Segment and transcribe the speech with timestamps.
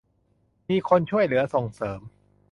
[0.69, 1.99] มีคนช่วยเหลือส่งเสริม